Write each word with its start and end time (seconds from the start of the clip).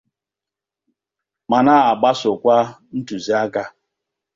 ma 1.49 1.59
na-agbasòkwa 1.65 2.57
ntụziaka 2.97 3.63